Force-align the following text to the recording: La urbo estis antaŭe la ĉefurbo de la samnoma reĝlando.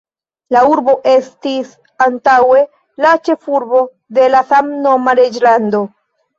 La 0.53 0.61
urbo 0.69 0.95
estis 1.11 1.75
antaŭe 2.07 2.63
la 3.07 3.13
ĉefurbo 3.29 3.85
de 4.21 4.29
la 4.35 4.45
samnoma 4.51 5.19
reĝlando. 5.25 5.87